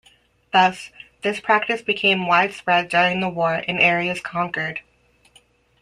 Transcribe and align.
Thus, 0.51 0.89
this 1.21 1.39
practice 1.39 1.83
became 1.83 2.25
widespread 2.25 2.89
during 2.89 3.19
the 3.19 3.29
war 3.29 3.57
in 3.57 3.77
areas 3.77 4.19
conquered. 4.19 4.79